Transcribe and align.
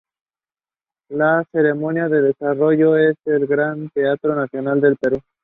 La 1.09 1.45
ceremonia 1.51 2.09
se 2.09 2.15
desarrolló 2.23 2.97
en 2.97 3.13
el 3.25 3.45
Gran 3.45 3.87
Teatro 3.89 4.33
Nacional 4.35 4.81
del 4.81 4.97
Perú. 4.97 5.19